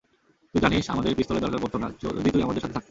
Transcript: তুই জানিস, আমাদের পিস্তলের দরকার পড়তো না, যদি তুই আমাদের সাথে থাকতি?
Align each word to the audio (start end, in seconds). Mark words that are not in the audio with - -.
তুই 0.53 0.59
জানিস, 0.61 0.85
আমাদের 0.89 1.11
পিস্তলের 1.17 1.43
দরকার 1.43 1.61
পড়তো 1.63 1.77
না, 1.77 1.87
যদি 2.17 2.29
তুই 2.33 2.43
আমাদের 2.43 2.61
সাথে 2.61 2.73
থাকতি? 2.73 2.79